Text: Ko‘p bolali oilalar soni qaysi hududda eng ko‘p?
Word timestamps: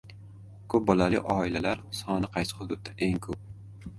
Ko‘p 0.73 0.85
bolali 0.87 1.19
oilalar 1.33 1.83
soni 1.99 2.31
qaysi 2.37 2.57
hududda 2.61 2.95
eng 3.09 3.21
ko‘p? 3.27 3.39